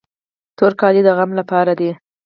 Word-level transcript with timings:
تور 0.57 0.71
کالي 0.81 1.01
د 1.05 1.09
غم 1.17 1.31
لپاره 1.39 1.71
دي. 1.79 1.91